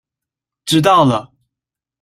[0.65, 1.31] 知道了